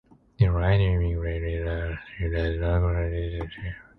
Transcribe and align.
This 0.39 0.49
right 0.49 0.77
to 0.77 0.83
immigrate 0.83 1.41
did 1.43 1.63
not 1.63 1.77
and 1.77 1.99
still 2.17 2.31
does 2.31 2.59
not 2.59 2.79
grant 2.79 3.13
citizenship. 3.13 3.73